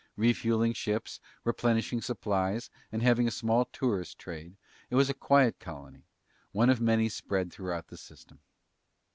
[0.17, 4.55] Refueling ships, replenishing supplies, and having a small tourist trade,
[4.89, 6.07] it was a quiet colony,
[6.53, 8.39] one of many spread throughout the system.